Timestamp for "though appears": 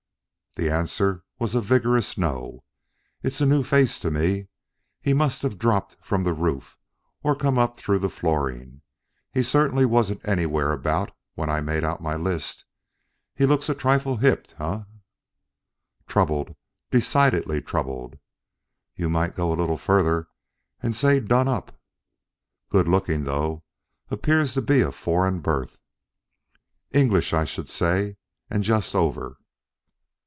23.23-24.53